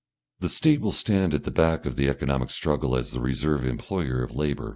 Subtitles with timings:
[0.39, 4.23] The State will stand at the back of the economic struggle as the reserve employer
[4.23, 4.69] of labour.